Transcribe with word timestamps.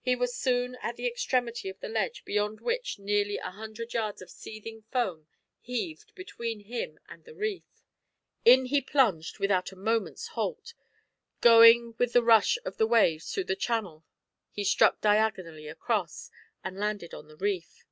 He 0.00 0.16
was 0.16 0.34
soon 0.34 0.76
at 0.76 0.96
the 0.96 1.06
extremity 1.06 1.68
of 1.68 1.78
the 1.80 1.88
ledge 1.90 2.24
beyond 2.24 2.62
which 2.62 2.98
nearly 2.98 3.36
a 3.36 3.50
hundred 3.50 3.92
yards 3.92 4.22
of 4.22 4.30
seething 4.30 4.84
foam 4.90 5.26
heaved 5.60 6.14
between 6.14 6.60
him 6.60 6.98
and 7.10 7.26
the 7.26 7.34
reef. 7.34 7.66
In 8.46 8.64
he 8.64 8.80
plunged 8.80 9.38
without 9.40 9.70
a 9.70 9.76
moment's 9.76 10.28
halt. 10.28 10.72
Going 11.42 11.94
with 11.98 12.14
the 12.14 12.22
rush 12.24 12.56
of 12.64 12.78
the 12.78 12.86
waves 12.86 13.34
through 13.34 13.44
the 13.44 13.54
channel 13.54 14.02
he 14.50 14.64
struck 14.64 15.02
diagonally 15.02 15.68
across, 15.68 16.30
and 16.64 16.78
landed 16.78 17.12
on 17.12 17.28
the 17.28 17.36
reef. 17.36 17.84